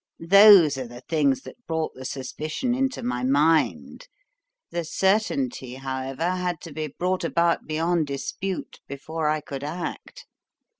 Those 0.31 0.79
are 0.79 0.87
the 0.87 1.01
things 1.07 1.41
that 1.43 1.63
brought 1.67 1.93
the 1.93 2.05
suspicion 2.05 2.73
into 2.73 3.03
my 3.03 3.23
mind; 3.23 4.07
the 4.71 4.83
certainty, 4.83 5.75
however, 5.75 6.31
had 6.37 6.59
to 6.61 6.73
be 6.73 6.87
brought 6.87 7.23
about 7.23 7.67
beyond 7.67 8.07
dispute 8.07 8.79
before 8.87 9.27
I 9.29 9.41
could 9.41 9.63
act. 9.63 10.25